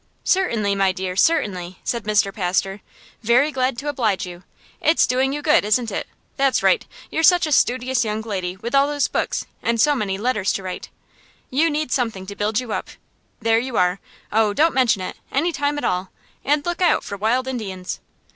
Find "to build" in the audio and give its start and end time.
12.25-12.59